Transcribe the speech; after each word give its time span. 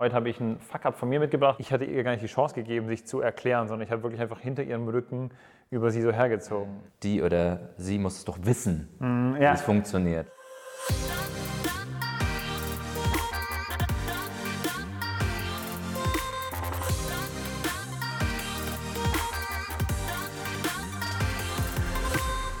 Heute 0.00 0.14
habe 0.14 0.28
ich 0.28 0.40
einen 0.40 0.60
Fuck-up 0.60 0.96
von 0.96 1.08
mir 1.08 1.18
mitgebracht. 1.18 1.56
Ich 1.58 1.72
hatte 1.72 1.84
ihr 1.84 2.04
gar 2.04 2.12
nicht 2.12 2.22
die 2.22 2.28
Chance 2.28 2.54
gegeben, 2.54 2.86
sich 2.86 3.04
zu 3.04 3.20
erklären, 3.20 3.66
sondern 3.66 3.84
ich 3.84 3.90
habe 3.90 4.04
wirklich 4.04 4.20
einfach 4.20 4.38
hinter 4.38 4.62
ihrem 4.62 4.86
Rücken 4.86 5.32
über 5.70 5.90
sie 5.90 6.02
so 6.02 6.12
hergezogen. 6.12 6.76
Die 7.02 7.20
oder 7.20 7.70
sie 7.78 7.98
muss 7.98 8.18
es 8.18 8.24
doch 8.24 8.38
wissen, 8.42 8.88
Mm, 9.00 9.34
wie 9.34 9.42
ja. 9.42 9.54
es 9.54 9.62
funktioniert. 9.62 10.28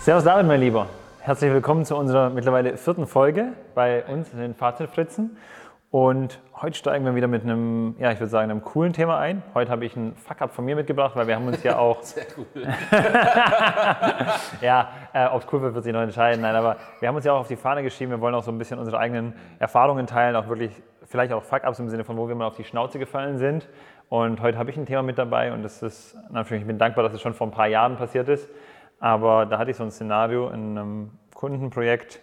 Servus 0.00 0.24
David, 0.24 0.46
mein 0.46 0.60
Lieber. 0.60 0.88
Herzlich 1.20 1.52
willkommen 1.52 1.84
zu 1.84 1.96
unserer 1.96 2.30
mittlerweile 2.30 2.76
vierten 2.76 3.06
Folge 3.06 3.52
bei 3.74 4.04
uns 4.06 4.32
in 4.32 4.38
den 4.38 4.54
Fahrzeugfritzen. 4.54 5.36
Und 5.90 6.38
heute 6.54 6.76
steigen 6.76 7.06
wir 7.06 7.14
wieder 7.14 7.28
mit 7.28 7.44
einem, 7.44 7.96
ja, 7.98 8.12
ich 8.12 8.20
würde 8.20 8.28
sagen, 8.28 8.50
einem 8.50 8.62
coolen 8.62 8.92
Thema 8.92 9.18
ein. 9.18 9.42
Heute 9.54 9.70
habe 9.70 9.86
ich 9.86 9.96
einen 9.96 10.14
Fuck-up 10.16 10.52
von 10.52 10.66
mir 10.66 10.76
mitgebracht, 10.76 11.16
weil 11.16 11.26
wir 11.26 11.34
haben 11.34 11.46
uns 11.46 11.62
ja 11.62 11.78
auch 11.78 12.02
Sehr 12.02 12.26
cool. 12.36 12.46
Ja, 14.60 14.90
äh, 15.14 15.26
ob 15.28 15.42
es 15.42 15.48
cool 15.50 15.62
wird, 15.62 15.74
wird 15.74 15.84
sich 15.84 15.94
noch 15.94 16.02
entscheiden. 16.02 16.42
Nein, 16.42 16.54
aber 16.54 16.76
wir 17.00 17.08
haben 17.08 17.16
uns 17.16 17.24
ja 17.24 17.32
auch 17.32 17.40
auf 17.40 17.48
die 17.48 17.56
Fahne 17.56 17.82
geschrieben, 17.82 18.10
wir 18.10 18.20
wollen 18.20 18.34
auch 18.34 18.42
so 18.42 18.50
ein 18.50 18.58
bisschen 18.58 18.78
unsere 18.78 18.98
eigenen 18.98 19.32
Erfahrungen 19.58 20.06
teilen, 20.06 20.36
auch 20.36 20.46
wirklich, 20.48 20.72
vielleicht 21.06 21.32
auch 21.32 21.42
Fuck-Ups 21.42 21.78
im 21.78 21.88
Sinne 21.88 22.04
von, 22.04 22.18
wo 22.18 22.28
wir 22.28 22.34
mal 22.34 22.48
auf 22.48 22.56
die 22.56 22.64
Schnauze 22.64 22.98
gefallen 22.98 23.38
sind. 23.38 23.66
Und 24.10 24.42
heute 24.42 24.58
habe 24.58 24.70
ich 24.70 24.76
ein 24.76 24.84
Thema 24.84 25.02
mit 25.02 25.16
dabei 25.16 25.54
und 25.54 25.62
das 25.62 25.82
ist, 25.82 26.18
natürlich, 26.30 26.62
ich 26.62 26.66
bin 26.66 26.76
dankbar, 26.76 27.04
dass 27.04 27.14
es 27.14 27.22
schon 27.22 27.32
vor 27.32 27.46
ein 27.46 27.50
paar 27.50 27.66
Jahren 27.66 27.96
passiert 27.96 28.28
ist. 28.28 28.50
Aber 29.00 29.46
da 29.46 29.56
hatte 29.56 29.70
ich 29.70 29.76
so 29.78 29.84
ein 29.84 29.90
Szenario 29.90 30.48
in 30.50 30.76
einem 30.76 31.10
Kundenprojekt, 31.34 32.20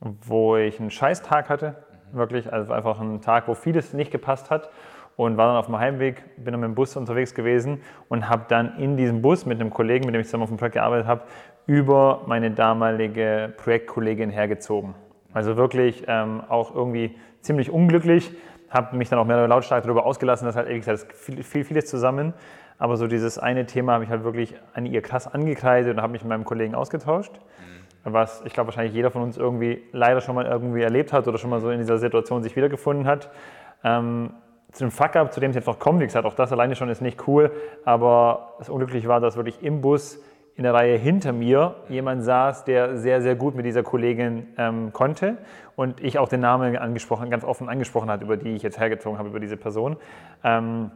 wo 0.00 0.56
ich 0.56 0.80
einen 0.80 0.90
Scheißtag 0.90 1.48
hatte. 1.48 1.85
Wirklich, 2.12 2.52
also 2.52 2.72
einfach 2.72 3.00
ein 3.00 3.20
Tag, 3.20 3.48
wo 3.48 3.54
vieles 3.54 3.92
nicht 3.92 4.10
gepasst 4.10 4.50
hat. 4.50 4.70
Und 5.16 5.38
war 5.38 5.46
dann 5.46 5.56
auf 5.56 5.66
dem 5.66 5.78
Heimweg, 5.78 6.22
bin 6.36 6.52
dann 6.52 6.60
mit 6.60 6.68
dem 6.68 6.74
Bus 6.74 6.94
unterwegs 6.94 7.34
gewesen 7.34 7.80
und 8.08 8.28
habe 8.28 8.44
dann 8.48 8.76
in 8.78 8.98
diesem 8.98 9.22
Bus 9.22 9.46
mit 9.46 9.58
einem 9.58 9.70
Kollegen, 9.70 10.04
mit 10.04 10.14
dem 10.14 10.20
ich 10.20 10.26
zusammen 10.26 10.42
auf 10.42 10.50
dem 10.50 10.58
Projekt 10.58 10.74
gearbeitet 10.74 11.06
habe, 11.06 11.22
über 11.66 12.22
meine 12.26 12.50
damalige 12.50 13.52
Projektkollegin 13.56 14.28
hergezogen. 14.28 14.94
Also 15.32 15.56
wirklich 15.56 16.04
ähm, 16.06 16.42
auch 16.48 16.74
irgendwie 16.74 17.16
ziemlich 17.40 17.70
unglücklich. 17.70 18.30
Habe 18.68 18.96
mich 18.96 19.08
dann 19.08 19.18
auch 19.18 19.24
mehr 19.24 19.36
oder 19.36 19.48
lautstark 19.48 19.84
darüber 19.84 20.04
ausgelassen, 20.04 20.46
dass 20.46 20.54
halt, 20.54 20.68
wie 20.68 20.76
gesagt, 20.76 21.12
viel, 21.14 21.42
viel, 21.42 21.64
vieles 21.64 21.86
zusammen. 21.86 22.34
Aber 22.78 22.96
so 22.96 23.06
dieses 23.06 23.38
eine 23.38 23.64
Thema 23.64 23.94
habe 23.94 24.04
ich 24.04 24.10
halt 24.10 24.22
wirklich 24.22 24.54
an 24.74 24.84
ihr 24.84 25.00
krass 25.00 25.26
angekreidet 25.26 25.94
und 25.94 26.02
habe 26.02 26.12
mich 26.12 26.22
mit 26.22 26.28
meinem 26.28 26.44
Kollegen 26.44 26.74
ausgetauscht. 26.74 27.40
Was 28.08 28.42
ich 28.44 28.52
glaube, 28.52 28.68
wahrscheinlich 28.68 28.94
jeder 28.94 29.10
von 29.10 29.22
uns 29.22 29.36
irgendwie 29.36 29.82
leider 29.92 30.20
schon 30.20 30.36
mal 30.36 30.46
irgendwie 30.46 30.82
erlebt 30.82 31.12
hat 31.12 31.26
oder 31.26 31.38
schon 31.38 31.50
mal 31.50 31.60
so 31.60 31.70
in 31.70 31.78
dieser 31.78 31.98
Situation 31.98 32.42
sich 32.42 32.54
wiedergefunden 32.54 33.06
hat. 33.06 33.30
Ähm, 33.82 34.30
zu 34.70 34.84
dem 34.84 34.90
Fuck-up, 34.90 35.32
zu 35.32 35.40
dem 35.40 35.50
es 35.50 35.56
jetzt 35.56 35.66
noch 35.66 35.78
kommt, 35.78 36.00
wie 36.00 36.04
gesagt, 36.04 36.24
auch 36.26 36.34
das 36.34 36.52
alleine 36.52 36.76
schon 36.76 36.88
ist 36.88 37.00
nicht 37.00 37.26
cool, 37.26 37.50
aber 37.84 38.54
das 38.58 38.68
Unglückliche 38.68 39.08
war, 39.08 39.20
dass 39.20 39.36
wirklich 39.36 39.62
im 39.62 39.80
Bus 39.80 40.22
in 40.54 40.62
der 40.62 40.72
Reihe 40.72 40.96
hinter 40.96 41.32
mir 41.32 41.76
jemand 41.88 42.22
saß, 42.22 42.64
der 42.64 42.96
sehr, 42.96 43.20
sehr 43.20 43.36
gut 43.36 43.54
mit 43.54 43.66
dieser 43.66 43.82
Kollegin 43.82 44.46
ähm, 44.56 44.92
konnte 44.92 45.36
und 45.76 46.00
ich 46.00 46.18
auch 46.18 46.28
den 46.28 46.40
Namen 46.40 46.76
angesprochen, 46.76 47.28
ganz 47.30 47.44
offen 47.44 47.68
angesprochen 47.68 48.10
hat, 48.10 48.22
über 48.22 48.36
die 48.36 48.54
ich 48.54 48.62
jetzt 48.62 48.78
hergezogen 48.78 49.18
habe, 49.18 49.28
über 49.28 49.40
diese 49.40 49.56
Person. 49.56 49.96
Ähm, 50.44 50.90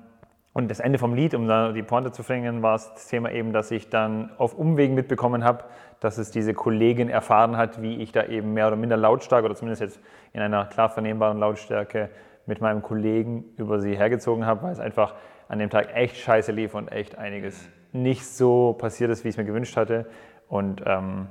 und 0.52 0.68
das 0.68 0.80
Ende 0.80 0.98
vom 0.98 1.14
Lied, 1.14 1.34
um 1.34 1.46
da 1.46 1.72
die 1.72 1.82
Pointe 1.82 2.10
zu 2.10 2.24
bringen, 2.24 2.62
war 2.62 2.72
das 2.72 3.06
Thema 3.06 3.30
eben, 3.30 3.52
dass 3.52 3.70
ich 3.70 3.88
dann 3.88 4.30
auf 4.36 4.54
Umwegen 4.54 4.94
mitbekommen 4.94 5.44
habe, 5.44 5.64
dass 6.00 6.18
es 6.18 6.32
diese 6.32 6.54
Kollegin 6.54 7.08
erfahren 7.08 7.56
hat, 7.56 7.82
wie 7.82 8.02
ich 8.02 8.10
da 8.10 8.24
eben 8.24 8.52
mehr 8.52 8.66
oder 8.66 8.76
minder 8.76 8.96
lautstark 8.96 9.44
oder 9.44 9.54
zumindest 9.54 9.82
jetzt 9.82 10.00
in 10.32 10.40
einer 10.40 10.66
klar 10.66 10.88
vernehmbaren 10.88 11.38
Lautstärke 11.38 12.10
mit 12.46 12.60
meinem 12.60 12.82
Kollegen 12.82 13.44
über 13.56 13.78
sie 13.78 13.96
hergezogen 13.96 14.44
habe, 14.44 14.62
weil 14.64 14.72
es 14.72 14.80
einfach 14.80 15.14
an 15.48 15.60
dem 15.60 15.70
Tag 15.70 15.94
echt 15.94 16.16
scheiße 16.16 16.50
lief 16.50 16.74
und 16.74 16.90
echt 16.90 17.16
einiges 17.16 17.68
nicht 17.92 18.26
so 18.26 18.72
passiert 18.72 19.10
ist, 19.10 19.24
wie 19.24 19.28
ich 19.28 19.34
es 19.34 19.38
mir 19.38 19.44
gewünscht 19.44 19.76
hatte. 19.76 20.06
Und 20.48 20.82
ähm, 20.84 21.28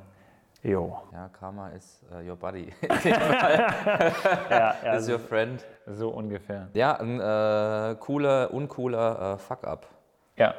jo. 0.64 0.98
Ja, 1.12 1.30
Karma 1.30 1.70
ist 1.70 2.04
uh, 2.12 2.28
your 2.28 2.36
buddy. 2.36 2.72
Ja, 4.50 4.76
ja, 4.84 4.94
is 4.96 5.10
your 5.10 5.20
friend. 5.20 5.66
so 5.88 6.10
ungefähr. 6.10 6.68
Ja, 6.74 6.96
ein 7.00 7.20
äh, 7.20 7.96
cooler, 8.00 8.54
uncooler 8.54 9.34
äh, 9.34 9.38
Fuck-up. 9.38 9.88
Ja, 10.36 10.54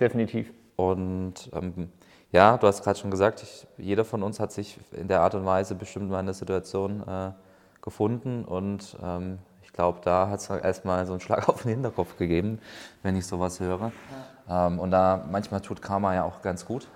definitiv. 0.00 0.52
Und 0.76 1.50
ähm, 1.52 1.92
ja, 2.32 2.56
du 2.56 2.66
hast 2.66 2.82
gerade 2.82 2.98
schon 2.98 3.10
gesagt, 3.10 3.42
ich, 3.42 3.66
jeder 3.76 4.04
von 4.04 4.22
uns 4.22 4.40
hat 4.40 4.52
sich 4.52 4.78
in 4.92 5.06
der 5.06 5.20
Art 5.20 5.34
und 5.34 5.44
Weise 5.44 5.74
bestimmt 5.74 6.10
mal 6.10 6.20
in 6.20 6.26
der 6.26 6.34
Situation 6.34 7.06
äh, 7.06 7.32
gefunden. 7.82 8.44
Und 8.44 8.96
ähm, 9.02 9.38
ich 9.62 9.72
glaube, 9.72 10.00
da 10.02 10.28
hat 10.28 10.40
es 10.40 10.48
erstmal 10.48 11.04
so 11.06 11.12
einen 11.12 11.20
Schlag 11.20 11.48
auf 11.50 11.62
den 11.62 11.72
Hinterkopf 11.72 12.16
gegeben, 12.16 12.58
wenn 13.02 13.16
ich 13.16 13.26
sowas 13.26 13.60
höre. 13.60 13.92
Ähm, 14.48 14.78
und 14.78 14.90
da 14.90 15.24
manchmal 15.30 15.60
tut 15.60 15.82
Karma 15.82 16.14
ja 16.14 16.24
auch 16.24 16.40
ganz 16.42 16.64
gut. 16.64 16.88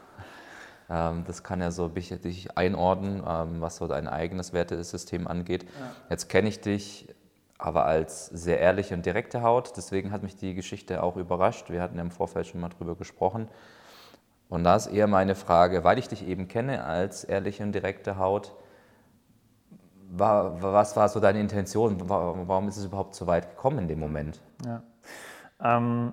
Ähm, 0.89 1.25
das 1.27 1.43
kann 1.43 1.61
ja 1.61 1.71
so 1.71 1.89
dich 1.89 2.09
dich 2.21 2.57
einordnen, 2.57 3.23
ähm, 3.27 3.61
was 3.61 3.77
so 3.77 3.87
dein 3.87 4.07
eigenes 4.09 4.53
Wertesystem 4.53 5.27
angeht. 5.27 5.67
Jetzt 6.11 6.29
kenne 6.29 6.49
ich 6.49 6.61
dich 6.61 7.13
aber 7.59 7.87
als 7.87 8.27
sehr 8.27 8.61
ehrliche 8.61 8.95
und 8.95 9.07
direkte 9.07 9.43
Haut. 9.43 9.77
Deswegen 9.77 10.13
hat 10.13 10.23
mich 10.23 10.37
die 10.37 10.55
Geschichte 10.55 11.03
auch 11.03 11.17
überrascht. 11.17 11.71
Wir 11.71 11.81
hatten 11.83 11.97
ja 11.97 12.03
im 12.03 12.11
Vorfeld 12.11 12.47
schon 12.47 12.61
mal 12.61 12.69
drüber 12.69 12.95
gesprochen. 12.97 13.49
Und 14.49 14.63
da 14.63 14.77
ist 14.77 14.87
eher 14.87 15.07
meine 15.07 15.35
Frage, 15.35 15.83
weil 15.83 15.99
ich 15.99 16.07
dich 16.07 16.27
eben 16.27 16.49
kenne 16.49 16.85
als 16.85 17.25
ehrliche 17.25 17.63
und 17.63 17.73
direkte 17.73 18.19
Haut, 18.19 18.55
war, 20.09 20.63
was 20.63 20.97
war 20.97 21.09
so 21.09 21.19
deine 21.19 21.41
Intention? 21.41 22.09
Wa- 22.09 22.35
Warum 22.47 22.69
ist 22.69 22.77
es 22.77 22.85
überhaupt 22.85 23.15
so 23.17 23.27
weit 23.27 23.51
gekommen 23.57 23.79
in 23.81 23.89
dem 23.89 23.99
Moment? 23.99 24.41
Ja, 24.65 24.83
ähm, 25.61 26.13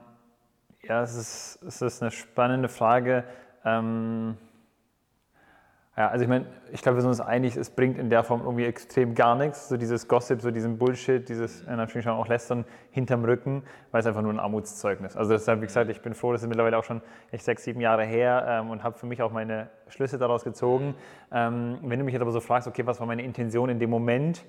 ja 0.82 1.04
es, 1.04 1.14
ist, 1.16 1.60
es 1.62 1.82
ist 1.82 2.02
eine 2.02 2.10
spannende 2.10 2.70
Frage. 2.70 3.24
Ähm, 3.64 4.36
ja, 5.96 6.08
also 6.08 6.24
ich 6.24 6.30
meine, 6.30 6.48
ich 6.72 6.82
glaube, 6.82 6.98
wir 6.98 7.02
sind 7.02 7.10
uns 7.10 7.22
einig, 7.22 7.56
es 7.56 7.70
bringt 7.70 8.00
in 8.00 8.10
der 8.10 8.24
Form 8.24 8.42
irgendwie 8.42 8.66
extrem 8.66 9.14
gar 9.14 9.36
nichts, 9.36 9.70
so 9.70 9.78
dieses 9.78 10.08
Gossip, 10.08 10.42
so 10.42 10.50
diesen 10.50 10.80
Bullshit, 10.80 11.30
dieses 11.30 11.62
in 11.62 11.70
Anführungsstrichen 11.70 12.12
auch 12.12 12.28
Lästern 12.28 12.66
hinterm 12.90 13.24
Rücken, 13.24 13.62
weil 13.92 14.00
es 14.00 14.08
einfach 14.08 14.24
nur 14.24 14.34
ein 14.34 14.40
Armutszeugnis. 14.40 15.16
Also 15.16 15.34
deshalb, 15.34 15.62
wie 15.62 15.68
gesagt, 15.68 15.92
ich 15.92 16.02
bin 16.02 16.16
froh, 16.16 16.32
das 16.32 16.42
ist 16.42 16.48
mittlerweile 16.48 16.80
auch 16.80 16.84
schon 16.84 17.04
echt 17.32 17.46
sechs, 17.46 17.64
sieben 17.64 17.80
Jahre 17.80 18.06
her 18.06 18.44
ähm, 18.48 18.72
und 18.72 18.84
habe 18.84 18.98
für 18.98 19.06
mich 19.06 19.22
auch 19.22 19.32
meine 19.32 19.70
Schlüsse 19.88 20.18
daraus 20.18 20.44
gezogen. 20.44 20.96
Ähm, 21.32 21.78
wenn 21.84 22.00
du 22.00 22.06
mich 22.06 22.14
jetzt 22.14 22.24
aber 22.24 22.32
so 22.32 22.40
fragst, 22.40 22.68
okay, 22.68 22.88
was 22.88 23.00
war 23.00 23.06
meine 23.06 23.22
Intention 23.22 23.70
in 23.70 23.78
dem 23.78 23.92
Moment, 23.92 24.46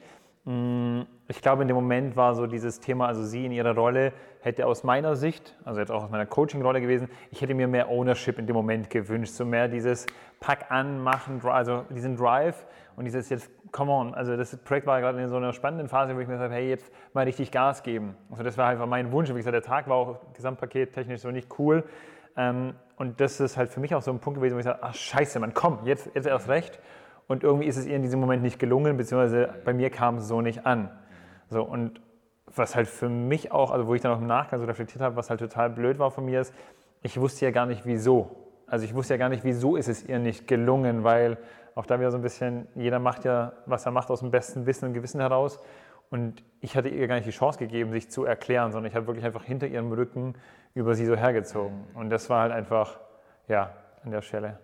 Ich 0.46 1.40
glaube, 1.40 1.62
in 1.62 1.68
dem 1.68 1.74
Moment 1.74 2.16
war 2.16 2.34
so 2.34 2.46
dieses 2.46 2.78
Thema, 2.78 3.06
also 3.06 3.24
sie 3.24 3.46
in 3.46 3.52
ihrer 3.52 3.74
Rolle 3.74 4.12
hätte 4.40 4.66
aus 4.66 4.84
meiner 4.84 5.16
Sicht, 5.16 5.56
also 5.64 5.80
jetzt 5.80 5.90
auch 5.90 6.04
aus 6.04 6.10
meiner 6.10 6.26
Coaching-Rolle 6.26 6.82
gewesen, 6.82 7.08
ich 7.30 7.40
hätte 7.40 7.54
mir 7.54 7.66
mehr 7.66 7.88
Ownership 7.88 8.38
in 8.38 8.46
dem 8.46 8.54
Moment 8.54 8.90
gewünscht, 8.90 9.32
so 9.32 9.46
mehr 9.46 9.68
dieses 9.68 10.06
Pack 10.40 10.70
an, 10.70 11.02
machen, 11.02 11.40
also 11.46 11.86
diesen 11.88 12.16
Drive 12.16 12.66
und 12.94 13.06
dieses 13.06 13.30
jetzt, 13.30 13.48
come 13.72 13.90
on, 13.90 14.12
also 14.12 14.36
das 14.36 14.54
Projekt 14.58 14.86
war 14.86 15.00
gerade 15.00 15.18
in 15.22 15.28
so 15.28 15.36
einer 15.36 15.54
spannenden 15.54 15.88
Phase, 15.88 16.14
wo 16.14 16.20
ich 16.20 16.28
mir 16.28 16.34
gesagt 16.34 16.52
habe, 16.52 16.60
hey, 16.60 16.68
jetzt 16.68 16.92
mal 17.14 17.24
richtig 17.24 17.50
Gas 17.50 17.82
geben. 17.82 18.14
Also 18.30 18.42
das 18.42 18.58
war 18.58 18.68
einfach 18.68 18.86
mein 18.86 19.12
Wunsch. 19.12 19.30
Wie 19.30 19.34
gesagt, 19.34 19.54
der 19.54 19.62
Tag 19.62 19.88
war 19.88 19.96
auch 19.96 20.20
Gesamtpaket 20.34 20.92
technisch 20.92 21.22
so 21.22 21.30
nicht 21.30 21.58
cool. 21.58 21.84
Ähm, 22.36 22.74
Und 22.96 23.20
das 23.20 23.40
ist 23.40 23.56
halt 23.56 23.70
für 23.70 23.80
mich 23.80 23.94
auch 23.94 24.02
so 24.02 24.10
ein 24.10 24.18
Punkt 24.20 24.38
gewesen, 24.38 24.54
wo 24.54 24.58
ich 24.58 24.64
sage, 24.64 24.78
ach 24.82 24.94
scheiße, 24.94 25.40
man 25.40 25.54
komm, 25.54 25.78
jetzt, 25.84 26.10
jetzt 26.14 26.26
erst 26.26 26.48
recht. 26.48 26.78
Und 27.26 27.42
irgendwie 27.42 27.66
ist 27.66 27.76
es 27.76 27.86
ihr 27.86 27.96
in 27.96 28.02
diesem 28.02 28.20
Moment 28.20 28.42
nicht 28.42 28.58
gelungen, 28.58 28.96
beziehungsweise 28.96 29.54
bei 29.64 29.72
mir 29.72 29.90
kam 29.90 30.16
es 30.18 30.28
so 30.28 30.40
nicht 30.40 30.66
an. 30.66 30.90
So, 31.48 31.62
und 31.62 32.00
was 32.46 32.76
halt 32.76 32.88
für 32.88 33.08
mich 33.08 33.52
auch, 33.52 33.70
also 33.70 33.86
wo 33.86 33.94
ich 33.94 34.02
dann 34.02 34.12
auch 34.12 34.20
im 34.20 34.26
Nachgang 34.26 34.60
so 34.60 34.66
reflektiert 34.66 35.02
habe, 35.02 35.16
was 35.16 35.30
halt 35.30 35.40
total 35.40 35.70
blöd 35.70 35.98
war 35.98 36.10
von 36.10 36.24
mir 36.24 36.40
ist, 36.40 36.54
ich 37.02 37.18
wusste 37.20 37.44
ja 37.44 37.50
gar 37.50 37.66
nicht 37.66 37.84
wieso. 37.84 38.36
Also 38.66 38.84
ich 38.84 38.94
wusste 38.94 39.14
ja 39.14 39.18
gar 39.18 39.28
nicht, 39.28 39.44
wieso 39.44 39.76
ist 39.76 39.88
es 39.88 40.06
ihr 40.06 40.18
nicht 40.18 40.48
gelungen, 40.48 41.04
weil 41.04 41.38
auch 41.74 41.86
da 41.86 41.98
wieder 41.98 42.10
so 42.10 42.18
ein 42.18 42.22
bisschen, 42.22 42.66
jeder 42.74 42.98
macht 42.98 43.24
ja, 43.24 43.52
was 43.66 43.84
er 43.84 43.92
macht, 43.92 44.10
aus 44.10 44.20
dem 44.20 44.30
besten 44.30 44.66
Wissen 44.66 44.86
und 44.86 44.94
Gewissen 44.94 45.20
heraus. 45.20 45.60
Und 46.10 46.44
ich 46.60 46.76
hatte 46.76 46.88
ihr 46.88 47.08
gar 47.08 47.16
nicht 47.16 47.26
die 47.26 47.32
Chance 47.32 47.58
gegeben, 47.58 47.90
sich 47.90 48.10
zu 48.10 48.24
erklären, 48.24 48.72
sondern 48.72 48.90
ich 48.90 48.96
habe 48.96 49.06
wirklich 49.06 49.24
einfach 49.24 49.44
hinter 49.44 49.66
ihrem 49.66 49.92
Rücken 49.92 50.34
über 50.74 50.94
sie 50.94 51.06
so 51.06 51.16
hergezogen. 51.16 51.84
Und 51.94 52.10
das 52.10 52.30
war 52.30 52.42
halt 52.42 52.52
einfach, 52.52 53.00
ja, 53.48 53.72
an 54.04 54.10
der 54.10 54.22
Stelle. 54.22 54.58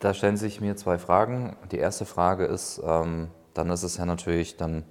Da 0.00 0.12
stellen 0.12 0.36
sich 0.36 0.60
mir 0.60 0.76
zwei 0.76 0.98
Fragen. 0.98 1.56
Die 1.70 1.78
erste 1.78 2.04
Frage 2.04 2.44
ist, 2.44 2.82
ähm, 2.84 3.28
dann 3.54 3.70
ist 3.70 3.82
es 3.82 3.96
ja 3.96 4.04
natürlich 4.04 4.56
dann, 4.56 4.84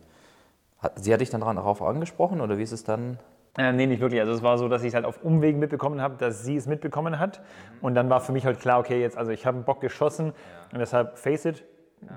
hat, 0.80 0.94
sie 1.04 1.14
hat 1.14 1.22
dich 1.22 1.30
dann 1.30 1.42
darauf 1.42 1.82
angesprochen 1.82 2.42
oder 2.42 2.58
wie 2.58 2.64
ist 2.64 2.72
es 2.72 2.84
dann? 2.84 3.20
Äh, 3.58 3.72
nee, 3.74 3.86
nicht 3.86 4.02
wirklich. 4.02 4.20
Also 4.20 4.34
es 4.34 4.42
war 4.42 4.58
so, 4.58 4.68
dass 4.68 4.82
ich 4.82 4.90
es 4.90 4.94
halt 4.96 5.06
auf 5.06 5.24
Umwegen 5.24 5.60
mitbekommen 5.60 6.02
habe, 6.02 6.16
dass 6.18 6.44
sie 6.44 6.56
es 6.56 6.66
mitbekommen 6.66 7.20
hat. 7.20 7.42
Und 7.82 7.94
dann 7.94 8.10
war 8.10 8.22
für 8.22 8.32
mich 8.32 8.46
halt 8.46 8.60
klar, 8.60 8.80
okay, 8.80 9.00
jetzt, 9.00 9.18
also 9.18 9.32
ich 9.32 9.46
habe 9.46 9.58
einen 9.58 9.66
Bock 9.66 9.82
geschossen 9.82 10.34
und 10.72 10.80
deshalb, 10.80 11.20
face 11.20 11.46
it, 11.46 11.64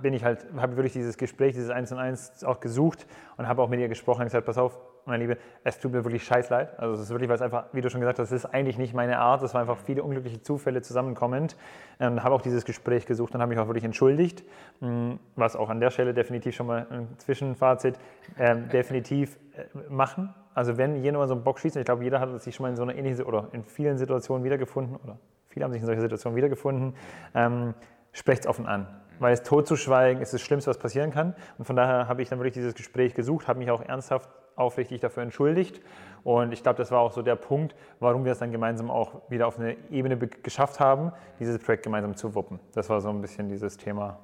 bin 0.02 0.14
ich 0.14 0.24
halt, 0.24 0.46
habe 0.56 0.76
wirklich 0.76 0.94
dieses 0.94 1.18
Gespräch, 1.18 1.54
dieses 1.54 1.70
Eins 1.70 1.92
und 1.92 1.98
Eins 1.98 2.42
auch 2.44 2.60
gesucht 2.60 3.06
und 3.36 3.46
habe 3.46 3.62
auch 3.62 3.68
mit 3.68 3.80
ihr 3.80 3.88
gesprochen 3.88 4.22
und 4.22 4.26
gesagt, 4.26 4.46
pass 4.46 4.58
auf, 4.58 4.78
meine 5.06 5.24
Liebe, 5.24 5.38
es 5.64 5.78
tut 5.78 5.92
mir 5.92 6.04
wirklich 6.04 6.24
scheiß 6.24 6.50
leid. 6.50 6.78
Also 6.78 6.94
es 6.94 7.00
ist 7.00 7.10
wirklich, 7.10 7.28
weil 7.28 7.36
es 7.36 7.42
einfach, 7.42 7.66
wie 7.72 7.80
du 7.80 7.90
schon 7.90 8.00
gesagt 8.00 8.18
hast, 8.18 8.30
es 8.30 8.44
ist 8.44 8.46
eigentlich 8.46 8.76
nicht 8.78 8.94
meine 8.94 9.18
Art. 9.18 9.42
Es 9.42 9.54
waren 9.54 9.62
einfach 9.62 9.78
viele 9.78 10.02
unglückliche 10.02 10.42
Zufälle 10.42 10.82
zusammenkommend. 10.82 11.56
Und 11.98 12.22
habe 12.22 12.34
auch 12.34 12.42
dieses 12.42 12.64
Gespräch 12.64 13.06
gesucht 13.06 13.34
und 13.34 13.40
habe 13.40 13.50
mich 13.50 13.58
auch 13.58 13.68
wirklich 13.68 13.84
entschuldigt. 13.84 14.44
Mm, 14.80 15.12
Was 15.36 15.56
auch 15.56 15.70
an 15.70 15.80
der 15.80 15.90
Stelle 15.90 16.12
definitiv 16.12 16.54
schon 16.54 16.66
mal 16.66 16.86
ein 16.90 17.08
Zwischenfazit 17.18 17.98
ähm, 18.38 18.68
definitiv 18.68 19.38
äh, 19.56 19.64
machen. 19.88 20.34
also 20.54 20.76
wenn 20.76 21.02
jemand 21.02 21.28
so 21.28 21.34
einen 21.34 21.44
Bock 21.44 21.60
schießt, 21.60 21.76
ich 21.76 21.84
glaube, 21.84 22.02
jeder 22.04 22.20
hat 22.20 22.40
sich 22.42 22.54
schon 22.54 22.64
mal 22.64 22.70
in 22.70 22.76
so 22.76 22.82
einer 22.82 22.94
ähnlichen 22.94 23.24
oder 23.24 23.48
in 23.52 23.64
vielen 23.64 23.98
Situationen 23.98 24.44
wiedergefunden 24.44 24.96
oder 24.96 25.18
viele 25.48 25.64
haben 25.64 25.72
sich 25.72 25.80
in 25.80 25.86
solchen 25.86 26.02
Situationen 26.02 26.36
wiedergefunden, 26.36 26.94
ähm, 27.34 27.74
sprecht 28.12 28.42
es 28.42 28.46
offen 28.46 28.66
an. 28.66 28.86
Weil 29.18 29.32
es 29.32 29.42
tot 29.42 29.66
zu 29.66 29.76
schweigen 29.76 30.20
ist 30.20 30.34
das 30.34 30.42
Schlimmste, 30.42 30.68
was 30.68 30.78
passieren 30.78 31.10
kann. 31.10 31.34
Und 31.56 31.64
von 31.64 31.76
daher 31.76 32.08
habe 32.08 32.20
ich 32.20 32.28
dann 32.28 32.38
wirklich 32.38 32.54
dieses 32.54 32.74
Gespräch 32.74 33.14
gesucht, 33.14 33.48
habe 33.48 33.58
mich 33.58 33.70
auch 33.70 33.82
ernsthaft 33.82 34.28
aufrichtig 34.56 35.00
dafür 35.00 35.22
entschuldigt. 35.22 35.80
Und 36.24 36.52
ich 36.52 36.62
glaube, 36.62 36.78
das 36.78 36.90
war 36.90 37.00
auch 37.00 37.12
so 37.12 37.22
der 37.22 37.36
Punkt, 37.36 37.76
warum 38.00 38.24
wir 38.24 38.32
es 38.32 38.38
dann 38.38 38.50
gemeinsam 38.50 38.90
auch 38.90 39.30
wieder 39.30 39.46
auf 39.46 39.58
eine 39.58 39.76
Ebene 39.90 40.16
geschafft 40.16 40.80
haben, 40.80 41.12
dieses 41.38 41.58
Projekt 41.62 41.84
gemeinsam 41.84 42.16
zu 42.16 42.34
wuppen. 42.34 42.58
Das 42.74 42.90
war 42.90 43.00
so 43.00 43.10
ein 43.10 43.20
bisschen 43.20 43.48
dieses 43.48 43.76
Thema. 43.76 44.18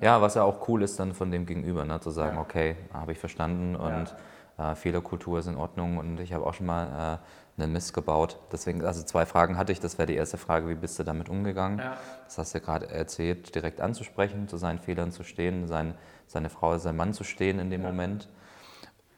Ja, 0.00 0.20
was 0.20 0.34
ja 0.34 0.44
auch 0.44 0.68
cool 0.68 0.82
ist 0.82 0.98
dann 1.00 1.14
von 1.14 1.30
dem 1.30 1.46
Gegenüber, 1.46 1.84
ne, 1.84 2.00
zu 2.00 2.10
sagen, 2.10 2.36
ja. 2.36 2.42
okay, 2.42 2.76
habe 2.92 3.12
ich 3.12 3.18
verstanden 3.18 3.76
und 3.76 4.14
ja. 4.58 4.72
äh, 4.72 4.74
Fehlerkultur 4.74 5.38
ist 5.38 5.46
in 5.46 5.56
Ordnung 5.56 5.98
und 5.98 6.20
ich 6.20 6.32
habe 6.32 6.46
auch 6.46 6.54
schon 6.54 6.66
mal 6.66 7.18
äh, 7.58 7.62
einen 7.62 7.72
Mist 7.72 7.92
gebaut. 7.92 8.38
Deswegen, 8.50 8.84
also 8.84 9.02
zwei 9.02 9.26
Fragen 9.26 9.58
hatte 9.58 9.72
ich. 9.72 9.80
Das 9.80 9.98
wäre 9.98 10.06
die 10.06 10.14
erste 10.14 10.38
Frage, 10.38 10.68
wie 10.68 10.74
bist 10.74 10.98
du 10.98 11.02
damit 11.02 11.28
umgegangen? 11.28 11.78
Ja. 11.78 11.96
Das 12.24 12.38
hast 12.38 12.54
du 12.54 12.58
ja 12.58 12.64
gerade 12.64 12.88
erzählt, 12.88 13.54
direkt 13.54 13.80
anzusprechen, 13.80 14.48
zu 14.48 14.56
seinen 14.56 14.78
Fehlern 14.78 15.12
zu 15.12 15.22
stehen, 15.22 15.66
sein, 15.66 15.94
seine 16.26 16.48
Frau, 16.48 16.78
sein 16.78 16.96
Mann 16.96 17.12
zu 17.12 17.24
stehen 17.24 17.58
in 17.58 17.70
dem 17.70 17.82
Moment. 17.82 18.28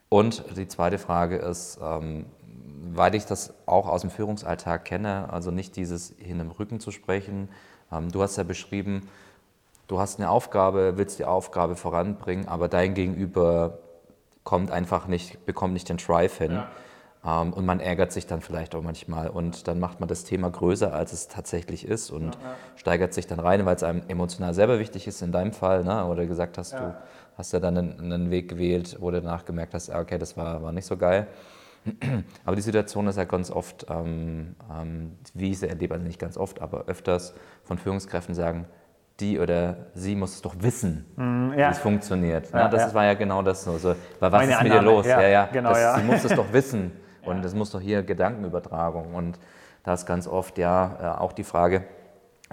Und 0.09 0.43
die 0.55 0.67
zweite 0.67 0.97
Frage 0.97 1.37
ist, 1.37 1.79
ähm, 1.81 2.25
weil 2.93 3.15
ich 3.15 3.25
das 3.25 3.53
auch 3.65 3.87
aus 3.87 4.01
dem 4.01 4.09
Führungsalltag 4.09 4.85
kenne, 4.85 5.31
also 5.31 5.51
nicht 5.51 5.75
dieses 5.75 6.13
hin 6.17 6.39
im 6.39 6.51
Rücken 6.51 6.79
zu 6.79 6.91
sprechen. 6.91 7.49
Ähm, 7.91 8.11
du 8.11 8.21
hast 8.21 8.37
ja 8.37 8.43
beschrieben, 8.43 9.09
du 9.87 9.99
hast 9.99 10.19
eine 10.19 10.29
Aufgabe, 10.29 10.97
willst 10.97 11.19
die 11.19 11.25
Aufgabe 11.25 11.75
voranbringen, 11.75 12.47
aber 12.47 12.67
dein 12.67 12.93
Gegenüber 12.93 13.79
kommt 14.43 14.71
einfach 14.71 15.07
nicht, 15.07 15.45
bekommt 15.45 15.73
nicht 15.73 15.89
den 15.89 15.97
Drive 15.97 16.37
hin. 16.37 16.51
Ja. 16.51 17.41
Ähm, 17.41 17.53
und 17.53 17.65
man 17.65 17.79
ärgert 17.79 18.11
sich 18.11 18.27
dann 18.27 18.41
vielleicht 18.41 18.75
auch 18.75 18.83
manchmal 18.83 19.29
und 19.29 19.67
dann 19.67 19.79
macht 19.79 19.99
man 19.99 20.07
das 20.07 20.23
Thema 20.23 20.49
größer, 20.49 20.93
als 20.93 21.11
es 21.11 21.27
tatsächlich 21.27 21.87
ist 21.87 22.11
und 22.11 22.35
ja, 22.35 22.41
ja. 22.41 22.55
steigert 22.75 23.13
sich 23.13 23.25
dann 23.25 23.39
rein, 23.39 23.65
weil 23.65 23.75
es 23.75 23.83
einem 23.83 24.03
emotional 24.07 24.53
selber 24.53 24.79
wichtig 24.79 25.07
ist 25.07 25.21
in 25.21 25.31
deinem 25.31 25.51
Fall, 25.51 25.83
ne? 25.83 26.05
oder 26.05 26.27
gesagt 26.27 26.59
hast, 26.59 26.73
du 26.73 26.95
hast 27.37 27.53
ja 27.53 27.59
dann 27.59 27.77
einen, 27.77 28.13
einen, 28.13 28.31
Weg 28.31 28.49
gewählt, 28.49 28.97
wo 28.99 29.11
du 29.11 29.21
danach 29.21 29.45
gemerkt 29.45 29.73
hast, 29.73 29.89
okay, 29.89 30.17
das 30.17 30.37
war, 30.37 30.61
war 30.63 30.71
nicht 30.71 30.85
so 30.85 30.97
geil. 30.97 31.27
Aber 32.45 32.55
die 32.55 32.61
Situation 32.61 33.07
ist 33.07 33.17
ja 33.17 33.25
ganz 33.25 33.51
oft, 33.51 33.85
ähm, 33.89 34.55
ähm, 34.71 35.11
wie 35.33 35.51
ich 35.51 35.59
sie 35.59 35.67
erlebe, 35.67 35.93
also 35.93 36.05
nicht 36.05 36.19
ganz 36.19 36.37
oft, 36.37 36.61
aber 36.61 36.85
öfters 36.87 37.35
von 37.63 37.77
Führungskräften 37.77 38.33
sagen, 38.33 38.65
die 39.19 39.39
oder 39.39 39.77
sie 39.93 40.15
muss 40.15 40.33
es 40.33 40.41
doch 40.41 40.55
wissen, 40.59 41.05
mm, 41.15 41.53
ja. 41.53 41.67
wie 41.67 41.71
es 41.71 41.77
funktioniert. 41.79 42.51
Ja, 42.51 42.67
das 42.67 42.89
ja. 42.89 42.93
war 42.93 43.05
ja 43.05 43.13
genau 43.13 43.41
das. 43.41 43.63
So. 43.63 43.71
Also, 43.71 43.95
was 44.19 44.31
Meine 44.31 44.51
ist 44.51 44.63
mit 44.63 44.73
dir 44.73 44.81
los? 44.81 45.05
Ja, 45.05 45.21
ja, 45.21 45.45
genau, 45.45 45.69
das, 45.69 45.97
Sie 45.97 46.03
muss 46.03 46.23
es 46.23 46.35
doch 46.35 46.51
wissen 46.51 46.91
und 47.23 47.45
es 47.45 47.53
muss 47.53 47.71
doch 47.71 47.79
hier 47.79 48.03
Gedankenübertragung. 48.03 49.13
Und 49.13 49.39
da 49.83 49.93
ist 49.93 50.05
ganz 50.05 50.27
oft 50.27 50.57
ja 50.57 51.15
äh, 51.17 51.21
auch 51.21 51.31
die 51.31 51.43
Frage, 51.43 51.83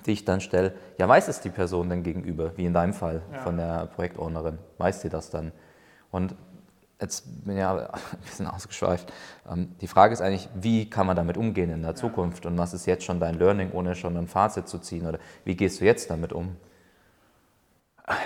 die 0.06 0.12
ich 0.12 0.24
dann 0.24 0.40
stelle, 0.40 0.74
ja, 0.98 1.08
weiß 1.08 1.28
es 1.28 1.40
die 1.40 1.50
Person 1.50 1.88
denn 1.88 2.02
gegenüber, 2.02 2.56
wie 2.56 2.64
in 2.64 2.72
deinem 2.72 2.94
Fall 2.94 3.22
ja. 3.32 3.40
von 3.40 3.56
der 3.56 3.86
Projektownerin? 3.86 4.58
Weiß 4.78 5.00
sie 5.00 5.08
das 5.08 5.30
dann? 5.30 5.52
Und 6.10 6.34
jetzt 7.00 7.44
bin 7.44 7.54
ich 7.54 7.60
ja 7.60 7.76
ein 7.92 8.20
bisschen 8.22 8.46
ausgeschweift. 8.46 9.12
Ähm, 9.50 9.74
die 9.80 9.88
Frage 9.88 10.12
ist 10.12 10.20
eigentlich, 10.20 10.48
wie 10.54 10.88
kann 10.88 11.06
man 11.06 11.16
damit 11.16 11.36
umgehen 11.36 11.70
in 11.70 11.82
der 11.82 11.94
Zukunft 11.94 12.46
und 12.46 12.56
was 12.58 12.74
ist 12.74 12.86
jetzt 12.86 13.04
schon 13.04 13.20
dein 13.20 13.38
Learning, 13.38 13.72
ohne 13.72 13.94
schon 13.94 14.16
ein 14.16 14.28
Fazit 14.28 14.68
zu 14.68 14.78
ziehen? 14.78 15.06
Oder 15.06 15.18
wie 15.44 15.56
gehst 15.56 15.80
du 15.80 15.84
jetzt 15.84 16.10
damit 16.10 16.32
um? 16.32 16.56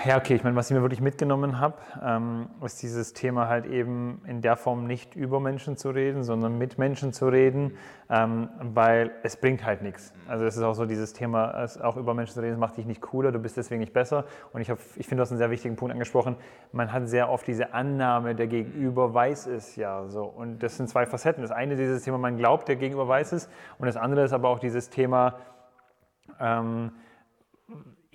Ja, 0.05 0.17
okay, 0.17 0.33
ich 0.33 0.43
meine, 0.43 0.55
was 0.55 0.71
ich 0.71 0.75
mir 0.75 0.81
wirklich 0.81 1.01
mitgenommen 1.01 1.59
habe, 1.59 1.75
ähm, 2.03 2.49
ist 2.65 2.81
dieses 2.81 3.13
Thema 3.13 3.47
halt 3.47 3.67
eben 3.67 4.23
in 4.25 4.41
der 4.41 4.55
Form 4.55 4.87
nicht 4.87 5.15
über 5.15 5.39
Menschen 5.39 5.77
zu 5.77 5.91
reden, 5.91 6.23
sondern 6.23 6.57
mit 6.57 6.79
Menschen 6.79 7.13
zu 7.13 7.27
reden, 7.27 7.77
ähm, 8.09 8.49
weil 8.59 9.11
es 9.21 9.37
bringt 9.37 9.63
halt 9.63 9.83
nichts. 9.83 10.15
Also 10.27 10.45
es 10.45 10.57
ist 10.57 10.63
auch 10.63 10.73
so 10.73 10.87
dieses 10.87 11.13
Thema, 11.13 11.67
auch 11.83 11.95
über 11.95 12.15
Menschen 12.15 12.33
zu 12.33 12.39
reden, 12.41 12.53
das 12.53 12.59
macht 12.59 12.77
dich 12.77 12.87
nicht 12.87 13.01
cooler, 13.01 13.31
du 13.31 13.37
bist 13.37 13.55
deswegen 13.55 13.79
nicht 13.79 13.93
besser. 13.93 14.25
Und 14.51 14.61
ich, 14.61 14.69
ich 14.69 15.05
finde, 15.05 15.17
du 15.17 15.21
hast 15.21 15.31
einen 15.31 15.37
sehr 15.37 15.51
wichtigen 15.51 15.75
Punkt 15.75 15.93
angesprochen, 15.93 16.37
man 16.71 16.91
hat 16.91 17.07
sehr 17.07 17.29
oft 17.29 17.45
diese 17.45 17.75
Annahme, 17.75 18.33
der 18.33 18.47
Gegenüber 18.47 19.13
weiß 19.13 19.45
es 19.45 19.75
ja 19.75 20.07
so. 20.07 20.23
Und 20.23 20.63
das 20.63 20.75
sind 20.75 20.89
zwei 20.89 21.05
Facetten. 21.05 21.43
Das 21.43 21.51
eine 21.51 21.73
ist 21.73 21.79
dieses 21.79 22.01
Thema, 22.01 22.17
man 22.17 22.37
glaubt, 22.37 22.67
der 22.67 22.77
Gegenüber 22.77 23.07
weiß 23.07 23.31
es. 23.33 23.47
Und 23.77 23.85
das 23.85 23.95
andere 23.95 24.25
ist 24.25 24.33
aber 24.33 24.49
auch 24.49 24.59
dieses 24.59 24.89
Thema, 24.89 25.35
ähm, 26.39 26.93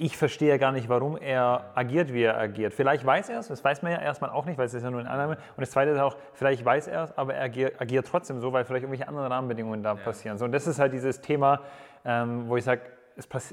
ich 0.03 0.17
verstehe 0.17 0.59
gar 0.59 0.73
nicht, 0.73 0.89
warum 0.89 1.17
er 1.17 1.71
agiert, 1.77 2.13
wie 2.13 2.25
er 2.25 2.37
agiert. 2.37 2.75
Vielleicht 2.75 3.07
weiß 3.07 3.29
er 3.29 3.39
es, 3.39 3.47
das 3.47 3.63
weiß 3.63 3.83
man 3.83 3.93
ja 3.93 4.01
erstmal 4.01 4.31
auch 4.31 4.47
nicht, 4.47 4.59
weil 4.59 4.67
es 4.67 4.75
ist 4.75 4.83
ja 4.83 4.91
nur 4.91 4.99
eine 4.99 5.09
Annahme. 5.09 5.35
Und 5.35 5.61
das 5.61 5.71
Zweite 5.71 5.93
ist 5.93 6.01
auch, 6.01 6.17
vielleicht 6.33 6.65
weiß 6.65 6.89
er 6.89 7.05
es, 7.05 7.17
aber 7.17 7.35
er 7.35 7.45
agiert, 7.45 7.81
agiert, 7.81 8.05
trotzdem 8.09 8.41
so, 8.41 8.53
weil 8.53 8.65
vielleicht 8.65 8.83
irgendwelche 8.83 9.07
anderen 9.07 9.31
Rahmenbedingungen 9.31 9.85
da 9.85 9.95
ja. 9.95 10.01
passieren. 10.03 10.39
So, 10.39 10.45
und 10.45 10.51
das 10.51 10.67
ist 10.67 10.81
halt 10.81 10.93
dieses 10.93 11.21
Thema, 11.21 11.61
ähm, 12.05 12.49
wo 12.49 12.57
ich 12.57 12.65
sage, 12.65 12.81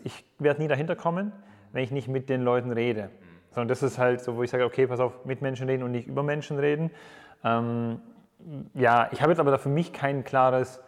ich 0.04 0.26
werde 0.40 0.60
nie 0.60 0.68
dahinter 0.68 0.96
kommen, 0.96 1.32
wenn 1.72 1.84
ich 1.84 1.92
nicht 1.92 2.08
mit 2.08 2.30
den 2.30 2.42
Leuten 2.42 2.72
rede. 2.72 3.12
So, 3.52 3.62
und 3.62 3.68
das 3.68 3.84
ist 3.84 4.00
halt 4.00 4.22
so, 4.22 4.36
wo 4.36 4.42
ich 4.42 4.50
sage, 4.50 4.66
okay, 4.66 4.88
pass 4.88 5.00
auf, 5.00 5.26
mit 5.26 5.44
Menschen 5.44 5.70
reden 5.70 5.84
und 5.84 5.92
nicht 5.92 6.08
über 6.08 6.24
Menschen 6.24 6.58
reden. 6.58 6.90
Ähm, 7.44 8.02
ja, 8.74 9.08
ich 9.12 9.22
habe 9.22 9.32
jetzt 9.32 9.40
aber 9.40 9.52
da 9.52 9.60
für 9.60 9.70
mich 9.70 9.94
kein 9.94 10.24
klares 10.24 10.82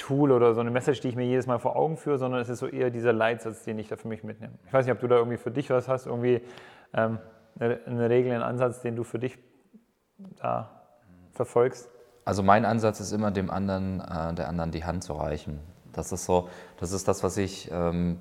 Tool 0.00 0.32
oder 0.32 0.54
so 0.54 0.60
eine 0.60 0.70
Message, 0.70 1.00
die 1.00 1.08
ich 1.08 1.16
mir 1.16 1.26
jedes 1.26 1.46
Mal 1.46 1.58
vor 1.58 1.76
Augen 1.76 1.96
führe, 1.98 2.16
sondern 2.16 2.40
es 2.40 2.48
ist 2.48 2.60
so 2.60 2.66
eher 2.66 2.90
dieser 2.90 3.12
Leitsatz, 3.12 3.64
den 3.64 3.78
ich 3.78 3.88
da 3.88 3.96
für 3.96 4.08
mich 4.08 4.24
mitnehme. 4.24 4.54
Ich 4.66 4.72
weiß 4.72 4.86
nicht, 4.86 4.94
ob 4.94 5.00
du 5.00 5.08
da 5.08 5.16
irgendwie 5.16 5.36
für 5.36 5.50
dich 5.50 5.68
was 5.68 5.88
hast, 5.88 6.06
irgendwie 6.06 6.40
ähm, 6.94 7.18
eine, 7.58 8.08
Regel, 8.08 8.32
einen 8.32 8.42
Ansatz, 8.42 8.80
den 8.80 8.96
du 8.96 9.04
für 9.04 9.18
dich 9.18 9.38
da 10.36 10.70
verfolgst. 11.32 11.90
Also 12.24 12.42
mein 12.42 12.64
Ansatz 12.64 13.00
ist 13.00 13.12
immer, 13.12 13.30
dem 13.30 13.50
anderen, 13.50 14.00
äh, 14.00 14.34
der 14.34 14.48
anderen 14.48 14.70
die 14.70 14.84
Hand 14.84 15.04
zu 15.04 15.12
reichen. 15.12 15.60
Das 15.92 16.12
ist 16.12 16.24
so, 16.24 16.48
das 16.78 16.92
ist 16.92 17.06
das, 17.06 17.22
was 17.22 17.36
ich 17.36 17.70
ähm, 17.70 18.18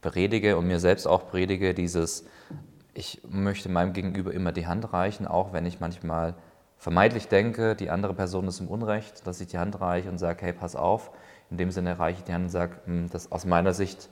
predige 0.00 0.56
und 0.56 0.66
mir 0.66 0.80
selbst 0.80 1.06
auch 1.06 1.28
predige, 1.28 1.74
dieses, 1.74 2.26
ich 2.92 3.22
möchte 3.28 3.68
meinem 3.68 3.92
Gegenüber 3.92 4.32
immer 4.32 4.50
die 4.50 4.66
Hand 4.66 4.92
reichen, 4.92 5.28
auch 5.28 5.52
wenn 5.52 5.64
ich 5.64 5.78
manchmal 5.78 6.34
vermeintlich 6.78 7.28
denke, 7.28 7.74
die 7.74 7.90
andere 7.90 8.14
Person 8.14 8.46
ist 8.46 8.60
im 8.60 8.68
Unrecht, 8.68 9.26
dass 9.26 9.40
ich 9.40 9.48
die 9.48 9.58
Hand 9.58 9.80
reiche 9.80 10.08
und 10.08 10.18
sage, 10.18 10.44
hey, 10.44 10.52
pass 10.52 10.76
auf. 10.76 11.10
In 11.50 11.56
dem 11.56 11.70
Sinne 11.70 11.98
reiche 11.98 12.18
ich 12.18 12.24
die 12.24 12.32
Hand 12.32 12.44
und 12.44 12.50
sage, 12.50 12.76
hm, 12.84 13.10
das 13.10 13.30
aus 13.30 13.44
meiner 13.44 13.72
Sicht 13.72 14.08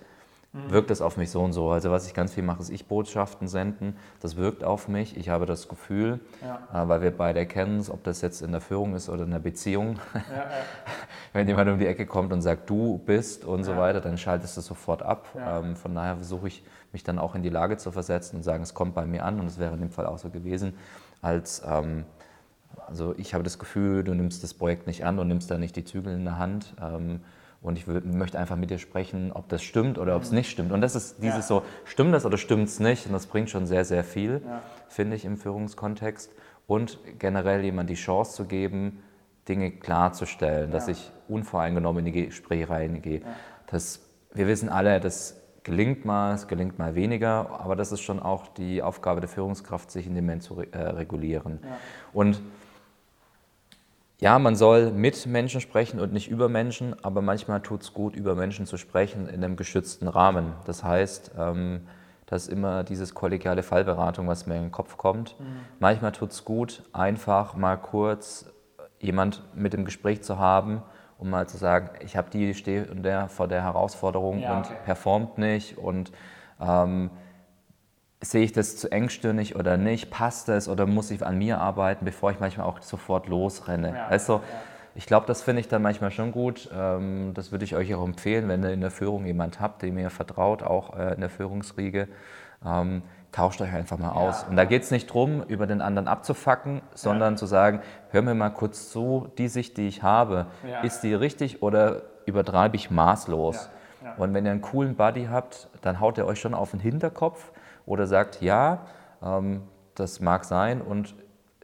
mhm. 0.52 0.70
wirkt 0.70 0.90
das 0.90 1.00
auf 1.00 1.16
mich 1.16 1.30
so 1.30 1.42
und 1.42 1.52
so. 1.52 1.70
Also 1.70 1.90
was 1.90 2.06
ich 2.06 2.14
ganz 2.14 2.34
viel 2.34 2.42
mache, 2.42 2.60
ist 2.60 2.70
ich 2.70 2.86
Botschaften 2.86 3.48
senden. 3.48 3.96
Das 4.20 4.36
wirkt 4.36 4.64
auf 4.64 4.88
mich. 4.88 5.16
Ich 5.16 5.28
habe 5.28 5.46
das 5.46 5.68
Gefühl, 5.68 6.20
ja. 6.42 6.84
äh, 6.84 6.88
weil 6.88 7.02
wir 7.02 7.10
beide 7.10 7.40
erkennen 7.40 7.84
ob 7.88 8.04
das 8.04 8.20
jetzt 8.20 8.42
in 8.42 8.52
der 8.52 8.60
Führung 8.60 8.94
ist 8.94 9.08
oder 9.08 9.24
in 9.24 9.30
der 9.30 9.38
Beziehung. 9.38 9.98
Ja, 10.14 10.20
ja. 10.20 10.44
Wenn 11.32 11.48
jemand 11.48 11.70
um 11.70 11.78
die 11.78 11.86
Ecke 11.86 12.06
kommt 12.06 12.32
und 12.32 12.42
sagt, 12.42 12.68
du 12.68 12.98
bist 12.98 13.44
und 13.44 13.64
so 13.64 13.76
weiter, 13.76 14.00
dann 14.00 14.18
schaltest 14.18 14.56
du 14.56 14.60
sofort 14.60 15.02
ab. 15.02 15.28
Ähm, 15.34 15.76
von 15.76 15.94
daher 15.94 16.16
versuche 16.16 16.48
ich, 16.48 16.62
mich 16.92 17.04
dann 17.04 17.18
auch 17.18 17.34
in 17.34 17.42
die 17.42 17.48
Lage 17.48 17.78
zu 17.78 17.90
versetzen 17.90 18.36
und 18.36 18.42
sagen, 18.42 18.62
es 18.62 18.74
kommt 18.74 18.94
bei 18.94 19.06
mir 19.06 19.24
an 19.24 19.40
und 19.40 19.46
es 19.46 19.58
wäre 19.58 19.72
in 19.72 19.80
dem 19.80 19.90
Fall 19.90 20.06
auch 20.06 20.18
so 20.18 20.28
gewesen, 20.28 20.74
als 21.22 21.62
ähm, 21.66 22.04
also 22.86 23.14
ich 23.16 23.34
habe 23.34 23.44
das 23.44 23.58
Gefühl, 23.58 24.04
du 24.04 24.14
nimmst 24.14 24.42
das 24.42 24.54
Projekt 24.54 24.86
nicht 24.86 25.04
an 25.04 25.18
und 25.18 25.28
nimmst 25.28 25.50
da 25.50 25.58
nicht 25.58 25.76
die 25.76 25.84
Zügel 25.84 26.14
in 26.14 26.24
der 26.24 26.38
Hand. 26.38 26.74
Ähm, 26.80 27.20
und 27.62 27.78
ich 27.78 27.86
möchte 27.86 28.38
einfach 28.38 28.56
mit 28.56 28.70
dir 28.70 28.78
sprechen, 28.78 29.30
ob 29.32 29.48
das 29.48 29.62
stimmt 29.62 29.96
oder 29.96 30.16
ob 30.16 30.22
es 30.22 30.32
nicht 30.32 30.50
stimmt. 30.50 30.72
Und 30.72 30.80
das 30.80 30.96
ist 30.96 31.22
dieses 31.22 31.48
ja. 31.48 31.60
so, 31.60 31.62
stimmt 31.84 32.12
das 32.12 32.26
oder 32.26 32.36
stimmt 32.36 32.66
es 32.66 32.80
nicht? 32.80 33.06
Und 33.06 33.12
das 33.12 33.26
bringt 33.26 33.50
schon 33.50 33.66
sehr, 33.66 33.84
sehr 33.84 34.02
viel, 34.02 34.42
ja. 34.44 34.62
finde 34.88 35.14
ich, 35.14 35.24
im 35.24 35.36
Führungskontext. 35.36 36.32
Und 36.66 36.98
generell 37.20 37.62
jemand 37.62 37.88
die 37.88 37.94
Chance 37.94 38.34
zu 38.34 38.46
geben, 38.46 39.00
Dinge 39.48 39.70
klarzustellen, 39.70 40.70
ja. 40.70 40.72
dass 40.72 40.88
ich 40.88 41.12
unvoreingenommen 41.28 42.04
in 42.04 42.12
die 42.12 42.26
Gespräche 42.26 42.68
reingehe. 42.68 43.22
Das, 43.68 44.00
wir 44.34 44.48
wissen 44.48 44.68
alle, 44.68 44.98
das 44.98 45.40
gelingt 45.62 46.04
mal, 46.04 46.34
es 46.34 46.48
gelingt 46.48 46.78
mal 46.78 46.96
weniger, 46.96 47.60
aber 47.60 47.76
das 47.76 47.92
ist 47.92 48.00
schon 48.00 48.20
auch 48.20 48.48
die 48.48 48.82
Aufgabe 48.82 49.20
der 49.20 49.28
Führungskraft, 49.28 49.90
sich 49.90 50.06
in 50.06 50.14
dem 50.14 50.24
Moment 50.24 50.42
zu 50.42 50.60
äh, 50.60 50.78
regulieren. 50.78 51.60
Und 52.12 52.42
ja, 54.22 54.38
man 54.38 54.54
soll 54.54 54.92
mit 54.92 55.26
Menschen 55.26 55.60
sprechen 55.60 55.98
und 55.98 56.12
nicht 56.12 56.30
über 56.30 56.48
Menschen, 56.48 56.94
aber 57.02 57.22
manchmal 57.22 57.60
tut 57.60 57.82
es 57.82 57.92
gut, 57.92 58.14
über 58.14 58.36
Menschen 58.36 58.66
zu 58.66 58.76
sprechen 58.76 59.28
in 59.28 59.42
einem 59.42 59.56
geschützten 59.56 60.06
Rahmen. 60.06 60.52
Das 60.64 60.84
heißt, 60.84 61.32
ähm, 61.36 61.88
das 62.26 62.44
ist 62.44 62.48
immer 62.48 62.84
dieses 62.84 63.14
kollegiale 63.14 63.64
Fallberatung, 63.64 64.28
was 64.28 64.46
mir 64.46 64.54
in 64.54 64.62
den 64.62 64.70
Kopf 64.70 64.96
kommt. 64.96 65.34
Mhm. 65.40 65.44
Manchmal 65.80 66.12
tut 66.12 66.30
es 66.30 66.44
gut, 66.44 66.84
einfach 66.92 67.56
mal 67.56 67.76
kurz 67.76 68.46
jemand 69.00 69.42
mit 69.56 69.72
dem 69.72 69.84
Gespräch 69.84 70.22
zu 70.22 70.38
haben, 70.38 70.82
um 71.18 71.28
mal 71.28 71.48
zu 71.48 71.56
sagen, 71.56 71.90
ich 71.98 72.16
habe 72.16 72.30
die, 72.30 72.54
stehe 72.54 72.86
vor 73.28 73.48
der 73.48 73.64
Herausforderung 73.64 74.38
ja, 74.38 74.56
und 74.56 74.66
okay. 74.66 74.76
performt 74.84 75.38
nicht 75.38 75.78
und 75.78 76.12
ähm, 76.60 77.10
sehe 78.22 78.44
ich 78.44 78.52
das 78.52 78.76
zu 78.76 78.90
engstirnig 78.90 79.56
oder 79.56 79.76
nicht, 79.76 80.10
passt 80.10 80.48
es 80.48 80.68
oder 80.68 80.86
muss 80.86 81.10
ich 81.10 81.24
an 81.24 81.36
mir 81.36 81.60
arbeiten, 81.60 82.04
bevor 82.04 82.30
ich 82.30 82.40
manchmal 82.40 82.66
auch 82.66 82.80
sofort 82.80 83.28
losrenne. 83.28 83.94
Ja, 83.94 84.06
also, 84.06 84.34
ja. 84.36 84.42
ich 84.94 85.06
glaube, 85.06 85.26
das 85.26 85.42
finde 85.42 85.60
ich 85.60 85.68
dann 85.68 85.82
manchmal 85.82 86.10
schon 86.10 86.32
gut. 86.32 86.70
Ähm, 86.74 87.32
das 87.34 87.52
würde 87.52 87.64
ich 87.64 87.76
euch 87.76 87.94
auch 87.94 88.04
empfehlen, 88.04 88.48
wenn 88.48 88.62
ihr 88.62 88.72
in 88.72 88.80
der 88.80 88.90
Führung 88.90 89.26
jemand 89.26 89.60
habt, 89.60 89.82
dem 89.82 89.98
ihr 89.98 90.10
vertraut, 90.10 90.62
auch 90.62 90.96
äh, 90.96 91.14
in 91.14 91.20
der 91.20 91.30
Führungsriege, 91.30 92.08
Ähm, 92.64 93.02
tauscht 93.32 93.60
euch 93.60 93.72
einfach 93.72 93.98
mal 93.98 94.12
aus. 94.12 94.44
Und 94.44 94.54
da 94.54 94.64
geht 94.64 94.82
es 94.82 94.90
nicht 94.92 95.08
darum, 95.08 95.42
über 95.48 95.66
den 95.66 95.80
anderen 95.80 96.06
abzufacken, 96.06 96.82
sondern 96.94 97.36
zu 97.36 97.46
sagen, 97.46 97.80
hör 98.10 98.22
mir 98.22 98.34
mal 98.34 98.50
kurz 98.50 98.90
zu, 98.90 99.28
die 99.36 99.48
Sicht, 99.48 99.78
die 99.78 99.88
ich 99.88 100.02
habe, 100.02 100.46
ist 100.84 101.00
die 101.00 101.14
richtig 101.14 101.62
oder 101.62 102.02
übertreibe 102.26 102.76
ich 102.76 102.90
maßlos? 102.90 103.70
Und 104.16 104.34
wenn 104.34 104.44
ihr 104.44 104.52
einen 104.52 104.60
coolen 104.60 104.94
Buddy 104.94 105.28
habt, 105.30 105.68
dann 105.80 105.98
haut 105.98 106.18
er 106.18 106.26
euch 106.26 106.40
schon 106.40 106.54
auf 106.54 106.72
den 106.72 106.80
Hinterkopf 106.80 107.50
oder 107.86 108.06
sagt, 108.06 108.40
ja, 108.42 108.86
ähm, 109.22 109.62
das 109.94 110.20
mag 110.20 110.44
sein 110.44 110.80
und 110.80 111.14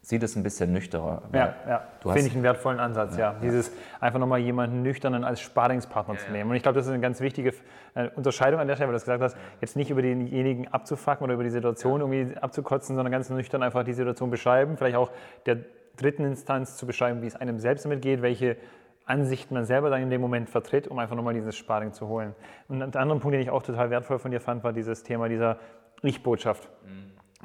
sieht 0.08 0.22
es 0.22 0.36
ein 0.36 0.42
bisschen 0.42 0.72
nüchterner. 0.72 1.22
Ja, 1.34 1.54
ja. 1.68 1.82
finde 2.00 2.28
ich 2.28 2.34
einen 2.34 2.42
wertvollen 2.42 2.80
Ansatz, 2.80 3.18
ja. 3.18 3.32
ja. 3.32 3.38
Dieses 3.42 3.70
einfach 4.00 4.18
nochmal 4.18 4.38
jemanden 4.38 4.80
nüchternen 4.80 5.22
als 5.22 5.40
Sparingspartner 5.40 6.14
ja, 6.14 6.20
zu 6.20 6.32
nehmen. 6.32 6.48
Und 6.48 6.56
ich 6.56 6.62
glaube, 6.62 6.76
das 6.76 6.86
ist 6.86 6.92
eine 6.92 7.02
ganz 7.02 7.20
wichtige 7.20 7.52
äh, 7.94 8.08
Unterscheidung 8.16 8.58
an 8.58 8.66
der 8.66 8.76
Stelle, 8.76 8.88
weil 8.88 8.98
du 8.98 9.04
gesagt 9.04 9.22
hast, 9.22 9.36
jetzt 9.60 9.76
nicht 9.76 9.90
über 9.90 10.00
denjenigen 10.00 10.68
abzufacken 10.68 11.24
oder 11.24 11.34
über 11.34 11.44
die 11.44 11.50
Situation 11.50 12.00
irgendwie 12.00 12.38
abzukotzen, 12.38 12.96
sondern 12.96 13.12
ganz 13.12 13.28
nüchtern 13.28 13.62
einfach 13.62 13.84
die 13.84 13.92
Situation 13.92 14.30
beschreiben, 14.30 14.78
vielleicht 14.78 14.96
auch 14.96 15.10
der 15.44 15.58
dritten 15.98 16.24
Instanz 16.24 16.78
zu 16.78 16.86
beschreiben, 16.86 17.20
wie 17.20 17.26
es 17.26 17.36
einem 17.36 17.58
selbst 17.58 17.84
damit 17.84 18.00
geht, 18.00 18.22
welche 18.22 18.56
Ansichten 19.04 19.54
man 19.54 19.64
selber 19.64 19.90
dann 19.90 20.02
in 20.02 20.10
dem 20.10 20.20
Moment 20.20 20.48
vertritt, 20.48 20.86
um 20.86 20.98
einfach 20.98 21.16
nochmal 21.16 21.34
dieses 21.34 21.56
Sparring 21.56 21.92
zu 21.92 22.08
holen. 22.08 22.34
Und 22.68 22.78
der 22.94 23.00
andere 23.00 23.18
Punkt, 23.18 23.34
den 23.34 23.40
ich 23.40 23.50
auch 23.50 23.62
total 23.62 23.90
wertvoll 23.90 24.18
von 24.18 24.30
dir 24.30 24.40
fand, 24.40 24.64
war 24.64 24.72
dieses 24.72 25.02
Thema 25.02 25.28
dieser 25.28 25.58
Ich-Botschaft. 26.02 26.68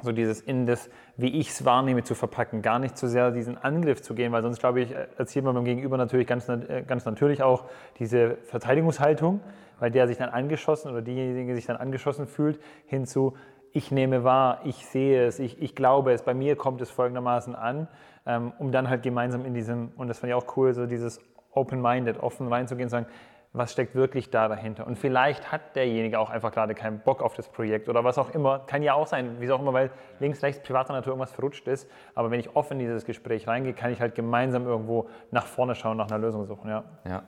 So 0.02 0.12
dieses 0.12 0.40
in 0.40 0.66
das, 0.66 0.90
wie 1.16 1.38
ich 1.38 1.50
es 1.50 1.64
wahrnehme, 1.64 2.02
zu 2.02 2.14
verpacken, 2.14 2.62
gar 2.62 2.78
nicht 2.78 2.98
zu 2.98 3.08
sehr 3.08 3.30
diesen 3.30 3.56
Angriff 3.56 4.02
zu 4.02 4.14
gehen, 4.14 4.32
weil 4.32 4.42
sonst, 4.42 4.58
glaube 4.58 4.80
ich, 4.80 4.92
erzielt 4.92 5.44
man 5.44 5.54
beim 5.54 5.64
Gegenüber 5.64 5.96
natürlich 5.96 6.26
ganz, 6.26 6.48
äh, 6.48 6.82
ganz 6.86 7.04
natürlich 7.04 7.42
auch 7.42 7.64
diese 7.98 8.36
Verteidigungshaltung, 8.42 9.40
weil 9.78 9.90
der 9.90 10.08
sich 10.08 10.18
dann 10.18 10.30
angeschossen 10.30 10.90
oder 10.90 11.00
diejenige 11.00 11.54
sich 11.54 11.66
dann 11.66 11.76
angeschossen 11.76 12.26
fühlt, 12.26 12.60
hinzu, 12.86 13.34
ich 13.72 13.90
nehme 13.90 14.24
wahr, 14.24 14.60
ich 14.64 14.86
sehe 14.86 15.26
es, 15.26 15.38
ich, 15.38 15.60
ich 15.62 15.74
glaube 15.74 16.12
es, 16.12 16.22
bei 16.22 16.34
mir 16.34 16.56
kommt 16.56 16.80
es 16.80 16.90
folgendermaßen 16.90 17.54
an, 17.54 17.88
ähm, 18.26 18.52
um 18.58 18.72
dann 18.72 18.90
halt 18.90 19.02
gemeinsam 19.02 19.44
in 19.44 19.54
diesem, 19.54 19.92
und 19.96 20.08
das 20.08 20.18
fand 20.18 20.30
ich 20.30 20.34
auch 20.34 20.56
cool, 20.56 20.74
so 20.74 20.86
dieses 20.86 21.20
open-minded, 21.52 22.20
offen 22.20 22.48
reinzugehen 22.48 22.86
und 22.86 22.90
sagen, 22.90 23.06
was 23.54 23.72
steckt 23.72 23.94
wirklich 23.94 24.30
da 24.30 24.48
dahinter. 24.48 24.84
Und 24.84 24.98
vielleicht 24.98 25.52
hat 25.52 25.76
derjenige 25.76 26.18
auch 26.18 26.28
einfach 26.28 26.50
gerade 26.50 26.74
keinen 26.74 26.98
Bock 26.98 27.22
auf 27.22 27.34
das 27.34 27.48
Projekt 27.48 27.88
oder 27.88 28.02
was 28.02 28.18
auch 28.18 28.30
immer. 28.34 28.58
Kann 28.66 28.82
ja 28.82 28.94
auch 28.94 29.06
sein, 29.06 29.40
wie 29.40 29.50
auch 29.52 29.60
immer, 29.60 29.72
weil 29.72 29.90
links, 30.18 30.42
rechts, 30.42 30.60
privater 30.60 30.92
Natur 30.92 31.12
irgendwas 31.12 31.30
verrutscht 31.30 31.68
ist. 31.68 31.88
Aber 32.16 32.32
wenn 32.32 32.40
ich 32.40 32.56
offen 32.56 32.80
in 32.80 32.86
dieses 32.86 33.04
Gespräch 33.04 33.46
reingehe, 33.46 33.72
kann 33.72 33.92
ich 33.92 34.00
halt 34.00 34.16
gemeinsam 34.16 34.66
irgendwo 34.66 35.08
nach 35.30 35.46
vorne 35.46 35.76
schauen, 35.76 35.96
nach 35.96 36.08
einer 36.08 36.18
Lösung 36.18 36.44
suchen. 36.46 36.68
Ja. 36.68 36.82
ja. 37.08 37.22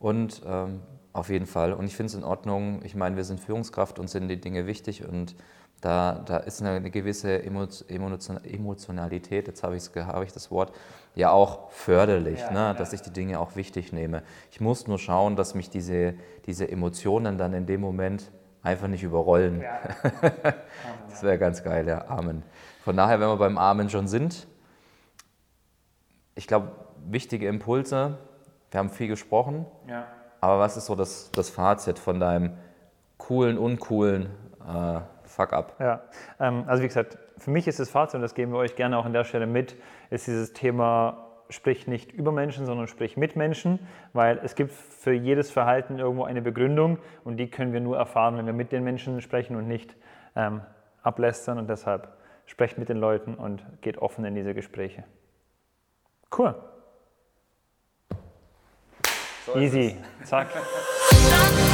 Und 0.00 0.42
ähm, 0.44 0.82
auf 1.12 1.30
jeden 1.30 1.46
Fall. 1.46 1.72
Und 1.72 1.86
ich 1.86 1.94
finde 1.94 2.08
es 2.08 2.14
in 2.14 2.24
Ordnung. 2.24 2.80
Ich 2.82 2.96
meine, 2.96 3.14
wir 3.14 3.22
sind 3.22 3.38
Führungskraft 3.38 4.00
und 4.00 4.10
sind 4.10 4.26
die 4.26 4.40
Dinge 4.40 4.66
wichtig 4.66 5.06
und 5.06 5.36
da, 5.84 6.22
da 6.24 6.38
ist 6.38 6.62
eine, 6.62 6.70
eine 6.70 6.90
gewisse 6.90 7.42
Emotionalität, 7.42 9.48
jetzt 9.48 9.62
habe 9.62 9.76
ich, 9.76 9.84
hab 9.94 10.22
ich 10.22 10.32
das 10.32 10.50
Wort, 10.50 10.74
ja 11.14 11.30
auch 11.30 11.70
förderlich, 11.72 12.40
ja, 12.40 12.52
ne? 12.52 12.58
Ja. 12.58 12.72
dass 12.72 12.94
ich 12.94 13.02
die 13.02 13.12
Dinge 13.12 13.38
auch 13.38 13.54
wichtig 13.54 13.92
nehme. 13.92 14.22
Ich 14.50 14.62
muss 14.62 14.86
nur 14.86 14.98
schauen, 14.98 15.36
dass 15.36 15.54
mich 15.54 15.68
diese, 15.68 16.14
diese 16.46 16.70
Emotionen 16.70 17.36
dann 17.36 17.52
in 17.52 17.66
dem 17.66 17.82
Moment 17.82 18.30
einfach 18.62 18.88
nicht 18.88 19.02
überrollen. 19.02 19.60
Ja. 19.60 19.78
das 21.10 21.22
wäre 21.22 21.38
ganz 21.38 21.62
geil, 21.62 21.86
ja. 21.86 22.08
Amen. 22.08 22.44
Von 22.82 22.96
daher, 22.96 23.20
wenn 23.20 23.28
wir 23.28 23.36
beim 23.36 23.58
Amen 23.58 23.90
schon 23.90 24.08
sind, 24.08 24.46
ich 26.34 26.46
glaube, 26.46 26.72
wichtige 27.06 27.46
Impulse, 27.46 28.16
wir 28.70 28.78
haben 28.78 28.88
viel 28.88 29.08
gesprochen, 29.08 29.66
aber 30.40 30.58
was 30.58 30.78
ist 30.78 30.86
so 30.86 30.94
das, 30.94 31.30
das 31.32 31.50
Fazit 31.50 31.98
von 31.98 32.20
deinem 32.20 32.56
coolen, 33.18 33.58
uncoolen 33.58 34.30
äh, 34.66 35.00
Fuck-up? 35.34 35.74
Ja, 35.80 36.02
ähm, 36.40 36.64
also 36.66 36.82
wie 36.82 36.86
gesagt, 36.86 37.18
für 37.38 37.50
mich 37.50 37.66
ist 37.66 37.80
das 37.80 37.90
Fazit, 37.90 38.16
und 38.16 38.22
das 38.22 38.34
geben 38.34 38.52
wir 38.52 38.58
euch 38.58 38.76
gerne 38.76 38.96
auch 38.96 39.04
an 39.04 39.12
der 39.12 39.24
Stelle 39.24 39.46
mit, 39.46 39.76
ist 40.10 40.26
dieses 40.26 40.52
Thema, 40.52 41.26
sprich 41.50 41.86
nicht 41.86 42.12
über 42.12 42.32
Menschen, 42.32 42.66
sondern 42.66 42.86
sprich 42.86 43.16
mit 43.16 43.36
Menschen, 43.36 43.86
weil 44.12 44.38
es 44.42 44.54
gibt 44.54 44.72
für 44.72 45.12
jedes 45.12 45.50
Verhalten 45.50 45.98
irgendwo 45.98 46.24
eine 46.24 46.40
Begründung 46.40 46.98
und 47.24 47.36
die 47.36 47.50
können 47.50 47.72
wir 47.72 47.80
nur 47.80 47.96
erfahren, 47.96 48.36
wenn 48.38 48.46
wir 48.46 48.52
mit 48.52 48.72
den 48.72 48.84
Menschen 48.84 49.20
sprechen 49.20 49.56
und 49.56 49.66
nicht 49.66 49.96
ähm, 50.36 50.62
ablästern 51.02 51.58
und 51.58 51.68
deshalb 51.68 52.08
sprecht 52.46 52.78
mit 52.78 52.88
den 52.88 52.98
Leuten 52.98 53.34
und 53.34 53.64
geht 53.82 53.98
offen 53.98 54.24
in 54.24 54.34
diese 54.34 54.54
Gespräche. 54.54 55.04
Cool. 56.36 56.54
So 59.46 59.56
Easy. 59.56 59.96
Zack. 60.24 60.48